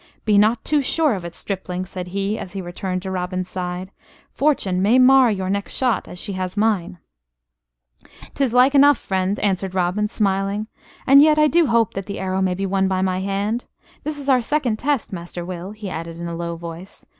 "Be 0.25 0.35
not 0.39 0.65
too 0.65 0.81
sure 0.81 1.13
of 1.13 1.23
it, 1.25 1.35
stripling," 1.35 1.85
said 1.85 2.07
he, 2.07 2.39
as 2.39 2.53
he 2.53 2.59
returned 2.63 3.03
to 3.03 3.11
Robin's 3.11 3.47
side. 3.47 3.91
"Fortune 4.31 4.81
may 4.81 4.97
mar 4.97 5.29
your 5.29 5.47
next 5.47 5.75
shot, 5.75 6.07
as 6.07 6.17
she 6.17 6.33
has 6.33 6.57
mine" 6.57 6.97
"'Tis 8.33 8.51
like 8.51 8.73
enough, 8.73 8.97
friend," 8.97 9.37
answered 9.41 9.75
Robin, 9.75 10.09
smiling; 10.09 10.65
"and 11.05 11.21
yet 11.21 11.37
I 11.37 11.47
do 11.47 11.67
hope 11.67 11.93
that 11.93 12.07
the 12.07 12.17
arrow 12.17 12.41
may 12.41 12.55
be 12.55 12.65
won 12.65 12.87
by 12.87 13.03
my 13.03 13.19
hand. 13.19 13.67
This 14.03 14.17
is 14.17 14.27
our 14.27 14.41
second 14.41 14.79
test, 14.79 15.13
Master 15.13 15.45
Will," 15.45 15.69
he 15.69 15.87
added, 15.91 16.17
in 16.17 16.27
a 16.27 16.33
low 16.35 16.55
voice. 16.55 17.05